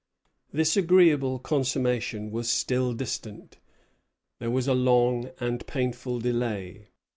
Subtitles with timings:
[0.51, 3.59] This agreeable consummation was still distant.
[4.39, 6.87] There was a long and painful delay.